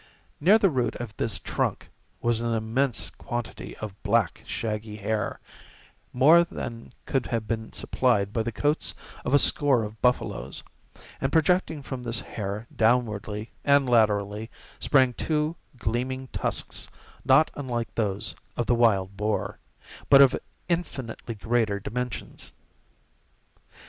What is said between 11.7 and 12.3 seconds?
from this